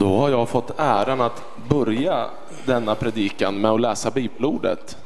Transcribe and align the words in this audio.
Då 0.00 0.16
har 0.16 0.30
jag 0.30 0.48
fått 0.48 0.70
äran 0.76 1.20
att 1.20 1.42
börja 1.68 2.26
denna 2.66 2.94
predikan 2.94 3.60
med 3.60 3.70
att 3.70 3.80
läsa 3.80 4.10
bibelordet. 4.10 4.96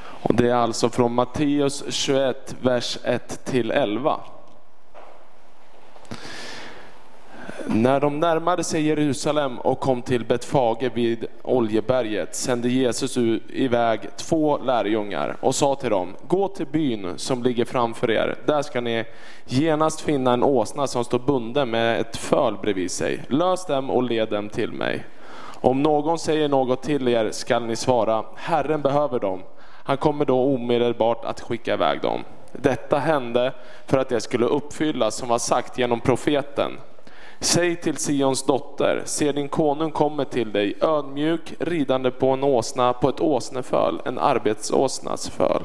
Och 0.00 0.34
det 0.34 0.50
är 0.50 0.54
alltså 0.54 0.88
från 0.88 1.14
Matteus 1.14 1.84
21, 1.88 2.56
vers 2.60 2.98
1 3.04 3.44
till 3.44 3.70
11. 3.70 4.20
När 7.74 8.00
de 8.00 8.20
närmade 8.20 8.64
sig 8.64 8.86
Jerusalem 8.86 9.58
och 9.58 9.80
kom 9.80 10.02
till 10.02 10.24
Betfage 10.24 10.90
vid 10.94 11.26
Oljeberget 11.42 12.34
sände 12.34 12.68
Jesus 12.68 13.16
iväg 13.48 14.00
två 14.16 14.58
lärjungar 14.58 15.36
och 15.40 15.54
sa 15.54 15.74
till 15.74 15.90
dem, 15.90 16.16
gå 16.28 16.48
till 16.48 16.66
byn 16.66 17.12
som 17.16 17.42
ligger 17.42 17.64
framför 17.64 18.10
er. 18.10 18.36
Där 18.46 18.62
ska 18.62 18.80
ni 18.80 19.04
genast 19.46 20.00
finna 20.00 20.32
en 20.32 20.42
åsna 20.42 20.86
som 20.86 21.04
står 21.04 21.18
bunden 21.18 21.70
med 21.70 22.00
ett 22.00 22.16
föl 22.16 22.56
bredvid 22.56 22.90
sig. 22.90 23.22
Lös 23.28 23.66
dem 23.66 23.90
och 23.90 24.02
led 24.02 24.28
dem 24.28 24.48
till 24.48 24.72
mig. 24.72 25.04
Om 25.60 25.82
någon 25.82 26.18
säger 26.18 26.48
något 26.48 26.82
till 26.82 27.08
er 27.08 27.30
skall 27.30 27.66
ni 27.66 27.76
svara, 27.76 28.24
Herren 28.36 28.82
behöver 28.82 29.20
dem. 29.20 29.42
Han 29.84 29.96
kommer 29.96 30.24
då 30.24 30.54
omedelbart 30.54 31.24
att 31.24 31.40
skicka 31.40 31.74
iväg 31.74 32.00
dem. 32.00 32.24
Detta 32.52 32.98
hände 32.98 33.52
för 33.86 33.98
att 33.98 34.08
det 34.08 34.20
skulle 34.20 34.46
uppfyllas 34.46 35.14
som 35.14 35.28
var 35.28 35.38
sagt 35.38 35.78
genom 35.78 36.00
profeten. 36.00 36.72
Säg 37.42 37.76
till 37.76 37.96
Sions 37.96 38.42
dotter, 38.42 39.02
se 39.04 39.32
din 39.32 39.48
konung 39.48 39.90
kommer 39.90 40.24
till 40.24 40.52
dig, 40.52 40.74
ödmjuk, 40.80 41.54
ridande 41.58 42.10
på 42.10 42.30
en 42.30 42.44
åsna, 42.44 42.92
på 42.92 43.08
ett 43.08 43.20
åsneföl, 43.20 44.00
en 44.04 44.18
arbetsåsnas 44.18 45.28
föl. 45.28 45.62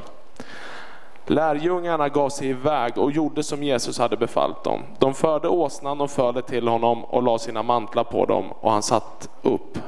Lärjungarna 1.26 2.08
gav 2.08 2.28
sig 2.28 2.48
iväg 2.48 2.98
och 2.98 3.12
gjorde 3.12 3.42
som 3.42 3.62
Jesus 3.62 3.98
hade 3.98 4.16
befallt 4.16 4.64
dem. 4.64 4.82
De 4.98 5.14
förde 5.14 5.48
åsnan 5.48 6.00
och 6.00 6.10
fölet 6.10 6.46
till 6.46 6.68
honom 6.68 7.04
och 7.04 7.22
la 7.22 7.38
sina 7.38 7.62
mantlar 7.62 8.04
på 8.04 8.26
dem 8.26 8.44
och 8.60 8.72
han 8.72 8.82
satt 8.82 9.28
upp. 9.42 9.78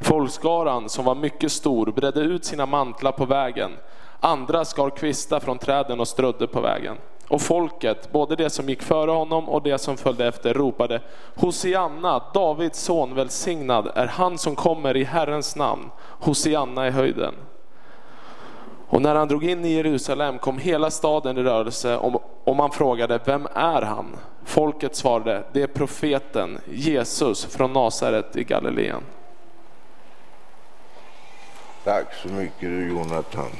Folkskaran, 0.00 0.88
som 0.88 1.04
var 1.04 1.14
mycket 1.14 1.52
stor, 1.52 1.86
bredde 1.86 2.20
ut 2.20 2.44
sina 2.44 2.66
mantlar 2.66 3.12
på 3.12 3.24
vägen. 3.24 3.70
Andra 4.20 4.64
skar 4.64 4.90
kvistar 4.90 5.40
från 5.40 5.58
träden 5.58 6.00
och 6.00 6.08
strödde 6.08 6.46
på 6.46 6.60
vägen. 6.60 6.96
Och 7.28 7.42
folket, 7.42 8.12
både 8.12 8.36
det 8.36 8.50
som 8.50 8.68
gick 8.68 8.82
före 8.82 9.10
honom 9.10 9.48
och 9.48 9.62
det 9.62 9.78
som 9.78 9.96
följde 9.96 10.26
efter, 10.26 10.54
ropade 10.54 11.00
Hosianna, 11.34 12.22
Davids 12.34 12.80
son, 12.80 13.14
välsignad 13.14 13.90
är 13.94 14.06
han 14.06 14.38
som 14.38 14.56
kommer 14.56 14.96
i 14.96 15.04
Herrens 15.04 15.56
namn. 15.56 15.90
Hosianna 15.98 16.88
i 16.88 16.90
höjden. 16.90 17.34
Och 18.88 19.02
när 19.02 19.14
han 19.14 19.28
drog 19.28 19.44
in 19.44 19.64
i 19.64 19.72
Jerusalem 19.72 20.38
kom 20.38 20.58
hela 20.58 20.90
staden 20.90 21.38
i 21.38 21.42
rörelse 21.42 21.96
och 22.44 22.56
man 22.56 22.70
frågade, 22.70 23.20
vem 23.24 23.48
är 23.54 23.82
han? 23.82 24.16
Folket 24.44 24.96
svarade, 24.96 25.44
det 25.52 25.62
är 25.62 25.66
profeten 25.66 26.58
Jesus 26.70 27.44
från 27.44 27.72
Nasaret 27.72 28.36
i 28.36 28.44
Galileen. 28.44 29.02
Tack 31.84 32.14
så 32.14 32.28
mycket 32.28 32.60
du 32.60 32.88
Jonathan. 32.88 33.50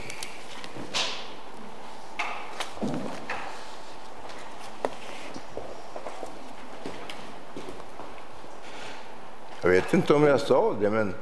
Jag 9.63 9.71
vet 9.71 9.95
inte 9.95 10.15
om 10.15 10.23
jag 10.23 10.41
sa 10.41 10.75
det, 10.81 10.91
men 10.91 11.15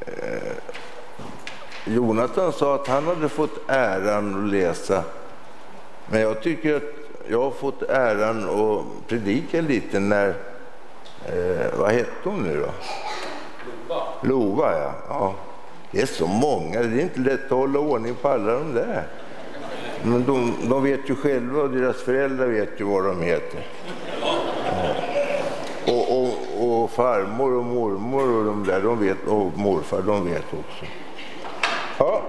eh, 0.00 0.52
Jonathan 1.84 2.52
sa 2.52 2.74
att 2.74 2.86
han 2.86 3.06
hade 3.06 3.28
fått 3.28 3.70
äran 3.70 4.44
att 4.44 4.50
läsa. 4.50 5.04
Men 6.06 6.20
jag 6.20 6.42
tycker 6.42 6.76
att 6.76 6.82
jag 7.28 7.42
har 7.42 7.50
fått 7.50 7.82
äran 7.82 8.44
att 8.44 9.08
predika 9.08 9.60
lite 9.60 10.00
när, 10.00 10.28
eh, 11.26 11.78
vad 11.78 11.90
hette 11.90 12.10
hon 12.24 12.42
nu 12.42 12.60
då? 12.60 12.70
Lova. 13.88 14.04
Lova, 14.22 14.78
ja. 14.78 14.94
ja. 15.08 15.34
Det 15.90 16.02
är 16.02 16.06
så 16.06 16.26
många, 16.26 16.82
det 16.82 17.00
är 17.00 17.02
inte 17.02 17.20
lätt 17.20 17.44
att 17.44 17.50
hålla 17.50 17.78
ordning 17.78 18.14
på 18.14 18.28
alla 18.28 18.52
de 18.52 18.74
där. 18.74 19.06
Men 20.02 20.24
de, 20.24 20.54
de 20.68 20.82
vet 20.82 21.10
ju 21.10 21.14
själva 21.14 21.62
och 21.62 21.70
deras 21.70 21.96
föräldrar 21.96 22.46
vet 22.46 22.80
ju 22.80 22.84
vad 22.84 23.04
de 23.04 23.22
heter. 23.22 23.66
Och, 25.86 26.18
och, 26.18 26.34
och, 26.62 26.90
farmor 26.90 27.52
och 27.52 27.64
mormor 27.64 28.38
och 28.38 28.44
de 28.44 28.64
där, 28.64 28.82
de 28.82 29.00
vet, 29.00 29.26
och 29.26 29.58
morfar, 29.58 30.02
de 30.02 30.30
vet 30.30 30.44
också. 30.44 30.84
Ja. 31.98 32.22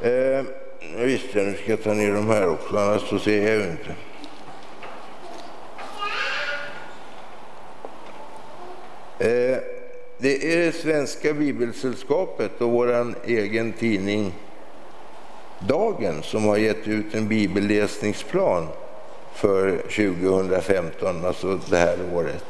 Eh, 0.00 0.44
visst, 0.96 1.34
nu 1.34 1.54
ska 1.62 1.70
jag 1.70 1.82
ta 1.82 1.94
ner 1.94 2.12
de 2.12 2.28
här 2.28 2.48
också, 2.48 2.76
annars 2.78 3.08
så 3.08 3.18
ser 3.18 3.48
jag 3.48 3.56
ju 3.56 3.70
inte. 3.70 3.94
Eh, 9.18 9.58
det 10.18 10.66
är 10.66 10.72
Svenska 10.72 11.32
Bibelsällskapet 11.32 12.60
och 12.60 12.70
vår 12.70 13.14
egen 13.24 13.72
tidning 13.72 14.32
Dagen 15.58 16.22
som 16.22 16.44
har 16.44 16.56
gett 16.56 16.88
ut 16.88 17.14
en 17.14 17.28
bibelläsningsplan 17.28 18.66
för 19.34 19.76
2015, 19.76 21.24
alltså 21.24 21.60
det 21.70 21.76
här 21.76 21.96
året. 22.14 22.44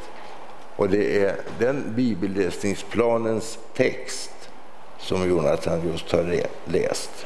Och 0.75 0.89
det 0.89 1.23
är 1.23 1.35
den 1.59 1.83
bibelläsningsplanens 1.95 3.59
text 3.73 4.31
som 4.97 5.29
Jonathan 5.29 5.87
just 5.91 6.11
har 6.11 6.41
läst. 6.65 7.25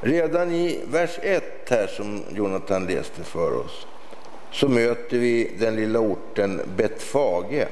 Redan 0.00 0.50
i 0.50 0.80
vers 0.86 1.18
1 1.22 1.44
här 1.70 1.86
som 1.86 2.22
Jonathan 2.30 2.86
läste 2.86 3.24
för 3.24 3.56
oss 3.56 3.86
så 4.52 4.68
möter 4.68 5.18
vi 5.18 5.56
den 5.58 5.76
lilla 5.76 5.98
orten 5.98 6.60
Betfage. 6.76 7.68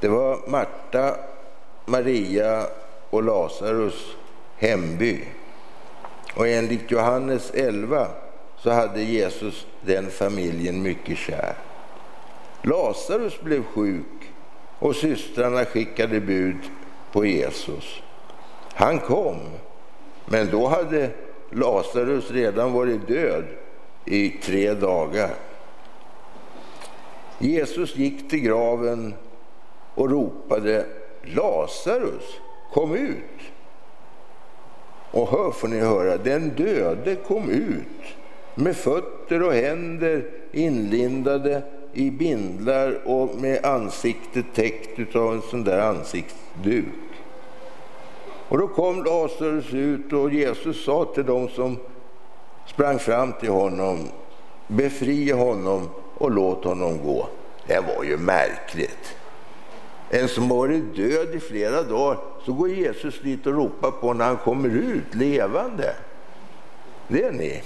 Det 0.00 0.08
var 0.08 0.38
Marta, 0.46 1.16
Maria 1.84 2.66
och 3.10 3.22
Lazarus 3.22 4.16
hemby. 4.56 5.20
Och 6.36 6.48
enligt 6.48 6.90
Johannes 6.90 7.50
11 7.54 8.08
så 8.64 8.70
hade 8.70 9.02
Jesus 9.02 9.66
den 9.80 10.10
familjen 10.10 10.82
mycket 10.82 11.18
kär. 11.18 11.54
Lazarus 12.62 13.40
blev 13.40 13.64
sjuk 13.64 14.32
och 14.78 14.96
systrarna 14.96 15.64
skickade 15.64 16.20
bud 16.20 16.56
på 17.12 17.26
Jesus. 17.26 18.02
Han 18.74 18.98
kom, 18.98 19.38
men 20.26 20.50
då 20.50 20.66
hade 20.66 21.10
Lazarus 21.50 22.30
redan 22.30 22.72
varit 22.72 23.08
död 23.08 23.44
i 24.04 24.30
tre 24.30 24.74
dagar. 24.74 25.34
Jesus 27.38 27.96
gick 27.96 28.30
till 28.30 28.40
graven 28.40 29.14
och 29.94 30.10
ropade 30.10 30.86
Lazarus, 31.22 32.24
kom 32.72 32.94
ut! 32.94 33.40
Och 35.10 35.28
hör 35.28 35.50
får 35.50 35.68
ni 35.68 35.78
höra, 35.78 36.16
den 36.16 36.48
döde 36.48 37.16
kom 37.16 37.50
ut 37.50 38.16
med 38.54 38.76
fötter 38.76 39.42
och 39.42 39.52
händer 39.52 40.24
inlindade 40.52 41.62
i 41.92 42.10
bindlar 42.10 43.08
och 43.08 43.34
med 43.40 43.64
ansiktet 43.64 44.44
täckt 44.54 45.16
av 45.16 45.34
en 45.34 45.42
sån 45.42 45.64
där 45.64 45.78
ansiktsduk. 45.78 46.84
Och 48.48 48.58
då 48.58 48.68
kom 48.68 49.04
Lazarus 49.04 49.74
ut 49.74 50.12
och 50.12 50.32
Jesus 50.32 50.84
sa 50.84 51.04
till 51.04 51.26
dem 51.26 51.48
som 51.48 51.78
sprang 52.66 52.98
fram 52.98 53.32
till 53.32 53.50
honom, 53.50 53.98
befria 54.68 55.36
honom 55.36 55.88
och 56.14 56.30
låt 56.30 56.64
honom 56.64 56.98
gå. 57.04 57.28
Det 57.66 57.80
var 57.96 58.04
ju 58.04 58.16
märkligt. 58.16 59.16
En 60.10 60.28
som 60.28 60.48
varit 60.48 60.96
död 60.96 61.34
i 61.34 61.40
flera 61.40 61.82
dagar, 61.82 62.18
så 62.44 62.52
går 62.52 62.68
Jesus 62.68 63.20
dit 63.20 63.46
och 63.46 63.54
ropar 63.54 63.90
på 63.90 64.12
när 64.12 64.24
han 64.24 64.36
kommer 64.36 64.68
ut 64.68 65.14
levande. 65.14 65.94
Det 67.08 67.22
är 67.22 67.32
ni. 67.32 67.62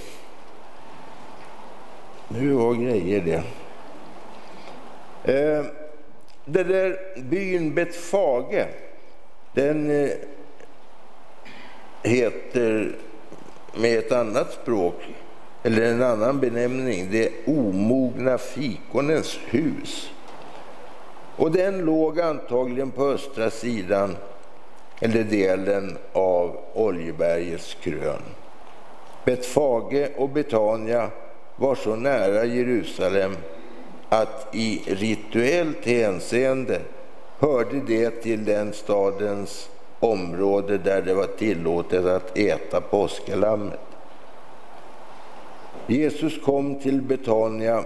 Nu 2.31 2.53
var 2.53 2.73
grejer 2.73 3.21
det. 3.21 3.43
Eh, 5.33 5.65
den 6.45 6.67
där 6.67 6.99
byn 7.21 7.73
Betfage, 7.73 8.67
den 9.53 10.03
eh, 10.03 10.09
heter 12.03 12.95
med 13.75 13.99
ett 13.99 14.11
annat 14.11 14.53
språk, 14.53 14.95
eller 15.63 15.81
en 15.81 16.03
annan 16.03 16.39
benämning, 16.39 17.07
det 17.11 17.31
omogna 17.47 18.37
fikonens 18.37 19.39
hus. 19.45 20.11
Och 21.35 21.51
den 21.51 21.77
låg 21.77 22.19
antagligen 22.19 22.91
på 22.91 23.05
östra 23.05 23.49
sidan, 23.49 24.17
eller 25.01 25.23
delen 25.23 25.97
av 26.13 26.57
Oljebergets 26.73 27.77
krön. 27.81 28.21
Betfage 29.25 30.09
och 30.17 30.29
Betania 30.29 31.09
var 31.59 31.75
så 31.75 31.95
nära 31.95 32.45
Jerusalem 32.45 33.37
att 34.09 34.55
i 34.55 34.81
rituellt 34.87 35.85
hänseende 35.85 36.81
hörde 37.39 37.81
det 37.87 38.09
till 38.09 38.45
den 38.45 38.73
stadens 38.73 39.69
område 39.99 40.77
där 40.77 41.01
det 41.01 41.13
var 41.13 41.27
tillåtet 41.27 42.05
att 42.05 42.37
äta 42.37 42.81
påskalammet. 42.81 43.79
Jesus 45.87 46.41
kom 46.43 46.79
till 46.79 47.01
Betania 47.01 47.83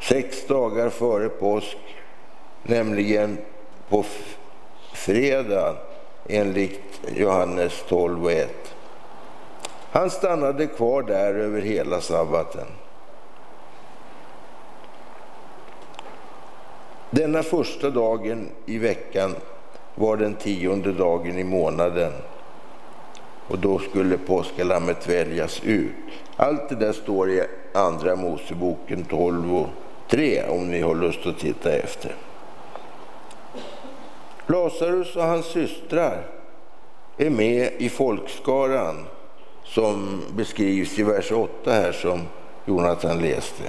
sex 0.00 0.46
dagar 0.46 0.88
före 0.88 1.28
påsk, 1.28 1.78
nämligen 2.62 3.38
på 3.88 4.04
fredag 4.94 5.76
enligt 6.28 7.00
Johannes 7.16 7.84
12 7.88 8.24
och 8.24 8.32
1. 8.32 8.69
Han 9.92 10.10
stannade 10.10 10.66
kvar 10.66 11.02
där 11.02 11.34
över 11.34 11.60
hela 11.60 12.00
sabbaten. 12.00 12.66
Denna 17.10 17.42
första 17.42 17.90
dagen 17.90 18.48
i 18.66 18.78
veckan 18.78 19.34
var 19.94 20.16
den 20.16 20.34
tionde 20.34 20.92
dagen 20.92 21.38
i 21.38 21.44
månaden 21.44 22.12
och 23.48 23.58
då 23.58 23.78
skulle 23.78 24.18
påskalammet 24.18 25.08
väljas 25.08 25.60
ut. 25.64 25.92
Allt 26.36 26.68
det 26.68 26.74
där 26.74 26.92
står 26.92 27.30
i 27.30 27.42
Andra 27.74 28.16
Moseboken 28.16 29.04
12 29.04 29.56
och 29.56 29.68
3 30.08 30.42
om 30.48 30.70
ni 30.70 30.80
har 30.80 30.94
lust 30.94 31.26
att 31.26 31.38
titta 31.38 31.72
efter. 31.72 32.14
Lazarus 34.46 35.16
och 35.16 35.22
hans 35.22 35.46
systrar 35.46 36.26
är 37.16 37.30
med 37.30 37.72
i 37.78 37.88
folkskaran 37.88 39.06
som 39.64 40.22
beskrivs 40.36 40.98
i 40.98 41.02
vers 41.02 41.32
8 41.32 41.72
här 41.72 41.92
som 41.92 42.20
Jonathan 42.64 43.20
läste. 43.20 43.62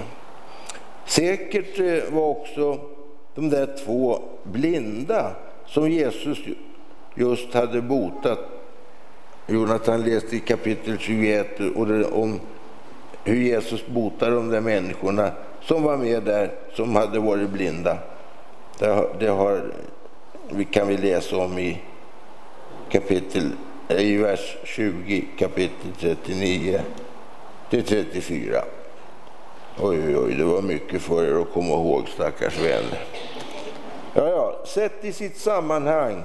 Säkert 1.06 1.80
eh, 1.80 2.14
var 2.14 2.28
också 2.28 2.80
de 3.36 3.50
där 3.50 3.76
två 3.86 4.22
blinda 4.44 5.32
som 5.66 5.90
Jesus 5.90 6.38
just 7.16 7.54
hade 7.54 7.82
botat. 7.82 8.40
Jonathan 9.48 10.04
läste 10.04 10.36
i 10.36 10.40
kapitel 10.40 10.98
21 10.98 11.60
om 12.12 12.40
hur 13.24 13.36
Jesus 13.36 13.88
botar 13.88 14.32
de 14.32 14.50
där 14.50 14.62
människorna 14.62 15.32
som 15.62 15.84
var 15.84 15.98
med 15.98 16.24
där, 16.24 16.52
som 16.74 16.96
hade 16.96 17.20
varit 17.20 17.50
blinda. 17.50 17.98
Det, 18.80 18.88
har, 18.88 19.10
det 19.20 19.28
har, 19.28 19.62
kan 20.72 20.88
vi 20.88 20.98
läsa 20.98 21.38
om 21.38 21.60
i 21.60 21.82
kapitel 22.90 23.50
i 24.00 24.18
vers 24.18 24.58
20, 24.64 25.26
kapitel 25.38 25.92
39 26.00 26.82
till 27.70 27.84
34. 27.84 28.64
Oj, 29.80 30.00
oj, 30.08 30.18
oj, 30.18 30.36
det 30.36 30.44
var 30.44 30.62
mycket 30.62 31.02
för 31.02 31.26
er 31.26 31.42
att 31.42 31.54
komma 31.54 31.74
ihåg, 31.74 32.08
stackars 32.08 32.60
vänner. 32.60 33.04
Ja, 34.14 34.30
ja, 34.30 34.60
sett 34.66 35.06
i 35.06 35.14
sitt 35.14 35.38
sammanhang 35.38 36.24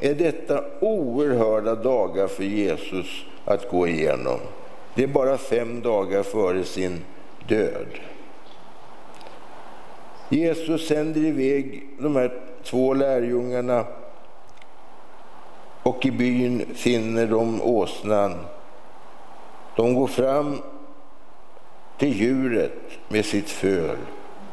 är 0.00 0.14
detta 0.14 0.64
oerhörda 0.80 1.74
dagar 1.74 2.26
för 2.26 2.44
Jesus 2.44 3.24
att 3.44 3.70
gå 3.70 3.88
igenom. 3.88 4.38
Det 4.94 5.02
är 5.02 5.08
bara 5.08 5.38
fem 5.38 5.80
dagar 5.80 6.22
före 6.22 6.64
sin 6.64 7.04
död. 7.48 7.88
Jesus 10.28 10.88
sänder 10.88 11.20
iväg 11.20 11.82
de 11.98 12.16
här 12.16 12.32
två 12.64 12.94
lärjungarna 12.94 13.84
och 15.82 16.06
i 16.06 16.10
byn 16.10 16.74
finner 16.74 17.26
de 17.26 17.62
åsnan. 17.62 18.34
De 19.76 19.94
går 19.94 20.06
fram 20.06 20.58
till 21.98 22.20
djuret 22.20 22.78
med 23.08 23.24
sitt 23.24 23.50
föl, 23.50 23.96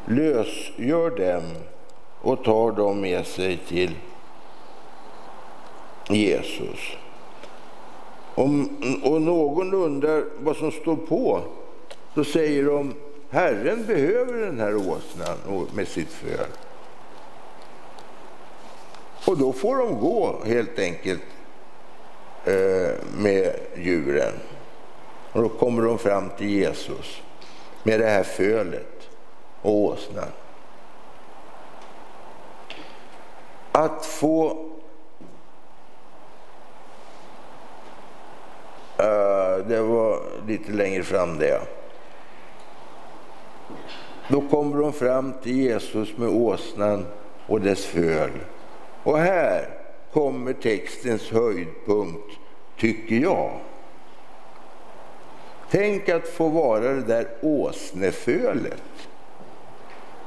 lösgör 0.06 1.10
dem 1.10 1.42
och 2.20 2.44
tar 2.44 2.72
dem 2.72 3.00
med 3.00 3.26
sig 3.26 3.56
till 3.56 3.90
Jesus. 6.08 6.96
Om, 8.34 8.68
och 9.04 9.22
någon 9.22 9.74
undrar 9.74 10.24
vad 10.38 10.56
som 10.56 10.70
står 10.70 10.96
på, 10.96 11.40
så 12.14 12.24
säger 12.24 12.64
de 12.64 12.94
Herren 13.30 13.86
behöver 13.86 14.32
den 14.32 14.60
här 14.60 14.76
åsnan 14.76 15.66
med 15.74 15.88
sitt 15.88 16.12
föl. 16.12 16.46
Och 19.28 19.38
då 19.38 19.52
får 19.52 19.76
de 19.76 20.00
gå 20.00 20.36
helt 20.44 20.78
enkelt 20.78 21.22
eh, 22.44 22.90
med 23.16 23.56
djuren. 23.76 24.32
Och 25.32 25.42
då 25.42 25.48
kommer 25.48 25.82
de 25.82 25.98
fram 25.98 26.30
till 26.38 26.48
Jesus 26.48 27.22
med 27.82 28.00
det 28.00 28.06
här 28.06 28.22
fölet 28.22 29.08
och 29.62 29.72
åsnan. 29.72 30.28
Att 33.72 34.06
få 34.06 34.50
uh, 39.00 39.66
det 39.68 39.80
var 39.80 40.22
lite 40.46 40.72
längre 40.72 41.02
fram 41.02 41.38
det. 41.38 41.60
Då 44.28 44.40
kommer 44.40 44.82
de 44.82 44.92
fram 44.92 45.32
till 45.42 45.56
Jesus 45.56 46.16
med 46.16 46.28
åsnan 46.28 47.06
och 47.46 47.60
dess 47.60 47.86
föl. 47.86 48.30
Och 49.08 49.18
här 49.18 49.68
kommer 50.12 50.52
textens 50.52 51.30
höjdpunkt, 51.30 52.32
tycker 52.78 53.16
jag. 53.16 53.50
Tänk 55.70 56.08
att 56.08 56.28
få 56.28 56.48
vara 56.48 56.80
det 56.80 57.02
där 57.02 57.26
åsnefölet. 57.40 58.82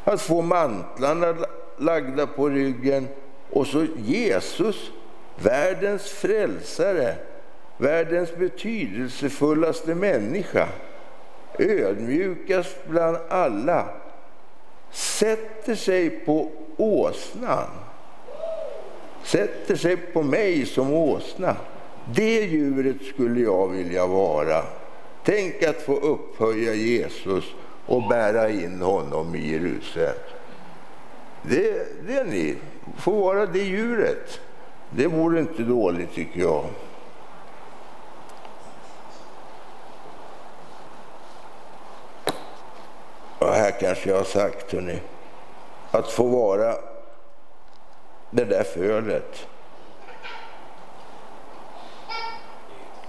Att 0.03 0.21
få 0.21 0.41
mantlarna 0.41 1.35
lagda 1.77 2.27
på 2.27 2.49
ryggen 2.49 3.07
och 3.49 3.67
så 3.67 3.85
Jesus, 3.97 4.91
världens 5.35 6.11
frälsare, 6.11 7.15
världens 7.77 8.35
betydelsefullaste 8.35 9.95
människa, 9.95 10.67
ödmjukast 11.59 12.75
bland 12.87 13.17
alla, 13.29 13.85
sätter 14.91 15.75
sig 15.75 16.09
på 16.09 16.51
åsnan 16.77 17.80
sätter 19.23 19.75
sig 19.75 19.97
på 19.97 20.21
mig 20.21 20.65
som 20.65 20.93
åsna. 20.93 21.55
Det 22.15 22.41
djuret 22.41 22.95
skulle 23.13 23.41
jag 23.41 23.67
vilja 23.67 24.07
vara. 24.07 24.63
Tänk 25.23 25.63
att 25.63 25.81
få 25.81 25.93
upphöja 25.93 26.73
Jesus 26.73 27.43
och 27.85 28.07
bära 28.07 28.49
in 28.49 28.81
honom 28.81 29.35
i 29.35 29.51
Jerusalem. 29.51 30.15
Det, 31.41 31.87
det 32.07 32.23
ni, 32.23 32.55
få 32.97 33.11
vara 33.11 33.45
det 33.45 33.59
djuret. 33.59 34.39
Det 34.89 35.07
vore 35.07 35.39
inte 35.39 35.63
dåligt 35.63 36.13
tycker 36.13 36.41
jag. 36.41 36.65
Och 43.39 43.53
här 43.53 43.71
kanske 43.79 44.09
jag 44.09 44.17
har 44.17 44.23
sagt, 44.23 44.73
hörni, 44.73 44.99
att 45.91 46.11
få 46.11 46.23
vara 46.23 46.75
det 48.31 48.45
där 48.45 48.63
fölet 48.63 49.47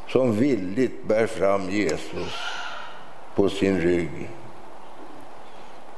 som 0.08 0.36
villigt 0.36 1.04
bär 1.08 1.26
fram 1.26 1.70
Jesus 1.70 2.34
på 3.34 3.48
sin 3.48 3.80
rygg. 3.80 4.30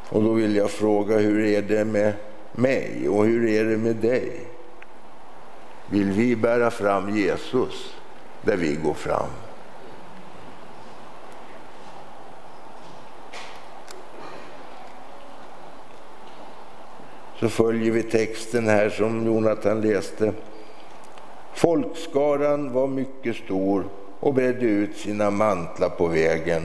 Och 0.08 0.22
då 0.22 0.32
vill 0.32 0.56
jag 0.56 0.70
fråga, 0.70 1.18
hur 1.18 1.44
är 1.44 1.62
det 1.62 1.84
med 1.84 2.12
mig 2.52 3.08
och 3.08 3.24
hur 3.24 3.48
är 3.48 3.64
det 3.64 3.76
med 3.76 3.96
dig? 3.96 4.40
Vill 5.86 6.10
vi 6.10 6.36
bära 6.36 6.70
fram 6.70 7.16
Jesus 7.16 7.96
där 8.42 8.56
vi 8.56 8.74
går 8.74 8.94
fram? 8.94 9.28
Så 17.40 17.48
följer 17.48 17.92
vi 17.92 18.02
texten 18.02 18.68
här 18.68 18.88
som 18.88 19.26
Jonathan 19.26 19.80
läste. 19.80 20.32
Folkskaran 21.54 22.72
var 22.72 22.86
mycket 22.86 23.36
stor 23.36 23.84
och 24.20 24.34
bredde 24.34 24.66
ut 24.66 24.96
sina 24.96 25.30
mantlar 25.30 25.88
på 25.88 26.06
vägen. 26.06 26.62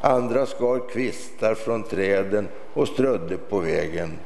Andra 0.00 0.46
skar 0.46 0.88
kvistar 0.88 1.54
från 1.54 1.82
träden 1.82 2.48
och 2.74 2.88
strödde 2.88 3.36
på 3.36 3.58
vägen. 3.58 4.18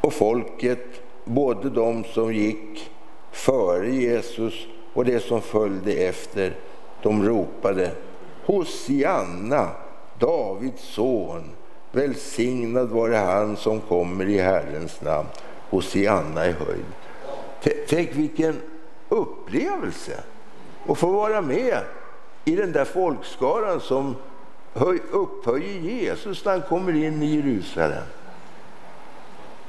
Och 0.00 0.12
folket, 0.12 0.86
både 1.24 1.70
de 1.70 2.04
som 2.04 2.34
gick 2.34 2.90
före 3.30 3.90
Jesus 3.90 4.66
och 4.94 5.04
de 5.04 5.20
som 5.20 5.40
följde 5.40 5.92
efter, 5.92 6.56
de 7.02 7.24
ropade 7.24 7.90
Hosianna, 8.44 9.68
Davids 10.18 10.82
son. 10.82 11.50
Välsignad 11.92 12.88
vare 12.88 13.16
han 13.16 13.56
som 13.56 13.80
kommer 13.80 14.28
i 14.28 14.38
Herrens 14.38 15.00
namn. 15.00 15.28
Hosianna 15.70 16.46
i 16.46 16.52
höjd. 16.52 16.84
Tänk 17.88 18.14
vilken 18.14 18.60
upplevelse 19.08 20.20
att 20.88 20.98
få 20.98 21.06
vara 21.06 21.40
med 21.40 21.78
i 22.44 22.56
den 22.56 22.72
där 22.72 22.84
folkskaran 22.84 23.80
som 23.80 24.16
upphöjer 25.10 25.80
Jesus 25.80 26.44
när 26.44 26.52
han 26.52 26.62
kommer 26.62 26.92
in 26.92 27.22
i 27.22 27.36
Jerusalem. 27.36 28.04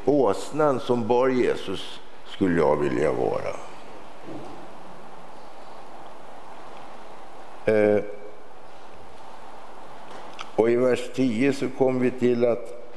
Åsnan 0.05 0.79
som 0.79 1.07
bar 1.07 1.27
Jesus 1.27 1.99
skulle 2.25 2.59
jag 2.59 2.75
vilja 2.75 3.11
vara. 3.11 3.55
Eh, 7.65 8.03
och 10.59 10.69
i 10.69 10.75
vers 10.75 11.09
10 11.15 11.53
så 11.53 11.69
kom 11.77 11.99
vi 11.99 12.11
till 12.11 12.45
att 12.45 12.93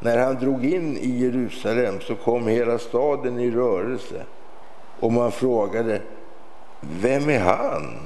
när 0.00 0.18
han 0.18 0.34
drog 0.34 0.64
in 0.64 0.96
i 0.96 1.18
Jerusalem 1.18 2.00
så 2.00 2.14
kom 2.14 2.46
hela 2.46 2.78
staden 2.78 3.40
i 3.40 3.50
rörelse 3.50 4.24
och 5.00 5.12
man 5.12 5.32
frågade 5.32 6.02
vem 6.80 7.28
är 7.28 7.38
han? 7.38 7.96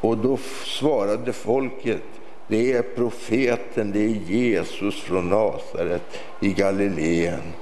Och 0.00 0.16
då 0.16 0.36
svarade 0.64 1.32
folket 1.32 2.02
det 2.46 2.72
är 2.72 2.82
profeten, 2.82 3.92
det 3.92 4.00
är 4.00 4.08
Jesus 4.08 5.00
från 5.00 5.28
Nasaret 5.28 6.18
i 6.40 6.52
Galileen. 6.52 7.52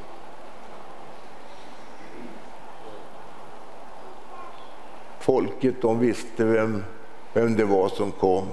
Folket 5.21 5.83
de 5.83 5.99
visste 5.99 6.45
vem, 6.45 6.85
vem 7.33 7.57
det 7.57 7.65
var 7.65 7.89
som 7.89 8.13
kom. 8.13 8.49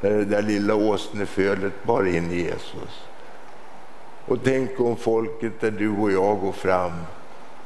När 0.00 0.10
det 0.10 0.24
där 0.24 0.42
lilla 0.42 0.74
åsnefölet 0.74 1.84
bar 1.84 2.04
in 2.04 2.30
Jesus. 2.30 3.08
Och 4.26 4.38
tänk 4.44 4.80
om 4.80 4.96
folket 4.96 5.60
där 5.60 5.70
du 5.70 5.90
och 5.90 6.12
jag 6.12 6.40
går 6.40 6.52
fram 6.52 6.92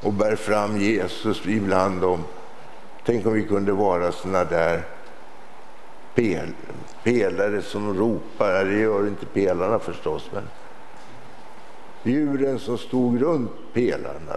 och 0.00 0.12
bär 0.12 0.36
fram 0.36 0.76
Jesus 0.76 1.46
ibland 1.46 2.00
dem. 2.00 2.24
Tänk 3.04 3.26
om 3.26 3.32
vi 3.32 3.42
kunde 3.42 3.72
vara 3.72 4.12
såna 4.12 4.44
där 4.44 4.82
pel, 6.14 6.54
pelare 7.02 7.62
som 7.62 7.94
ropar. 7.94 8.64
Det 8.64 8.78
gör 8.78 9.06
inte 9.06 9.26
pelarna 9.26 9.78
förstås, 9.78 10.30
men 10.32 10.42
djuren 12.02 12.58
som 12.58 12.78
stod 12.78 13.22
runt 13.22 13.50
pelarna. 13.72 14.36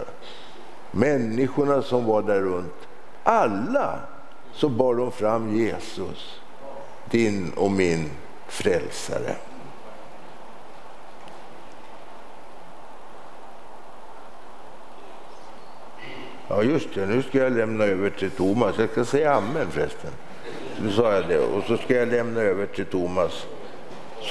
Människorna 0.90 1.82
som 1.82 2.04
var 2.04 2.22
där 2.22 2.40
runt. 2.40 2.88
Alla 3.22 3.98
så 4.52 4.68
bar 4.68 4.94
de 4.94 5.12
fram 5.12 5.56
Jesus, 5.56 6.40
din 7.10 7.52
och 7.56 7.70
min 7.70 8.10
frälsare. 8.48 9.36
Ja, 16.48 16.62
just 16.62 16.94
det. 16.94 17.06
Nu 17.06 17.22
ska 17.22 17.38
jag 17.38 17.52
lämna 17.52 17.84
över 17.84 18.10
till 18.10 18.30
Thomas. 18.30 18.78
Jag 18.78 18.90
ska 18.90 19.04
säga 19.04 19.34
amen 19.34 19.66
förresten. 19.70 20.10
Nu 20.82 20.90
sa 20.90 21.12
jag 21.12 21.28
det. 21.28 21.38
Och 21.38 21.64
så 21.64 21.76
ska 21.76 21.94
jag 21.94 22.08
lämna 22.08 22.40
över 22.40 22.66
till 22.66 22.86
Thomas 22.86 23.46